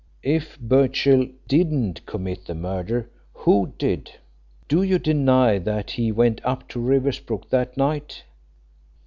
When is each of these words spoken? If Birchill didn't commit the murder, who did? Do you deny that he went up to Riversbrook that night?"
If 0.23 0.59
Birchill 0.59 1.27
didn't 1.47 2.07
commit 2.07 2.45
the 2.47 2.55
murder, 2.55 3.11
who 3.33 3.71
did? 3.77 4.11
Do 4.67 4.81
you 4.81 4.97
deny 4.97 5.59
that 5.59 5.91
he 5.91 6.11
went 6.11 6.41
up 6.43 6.67
to 6.69 6.79
Riversbrook 6.79 7.49
that 7.51 7.77
night?" 7.77 8.23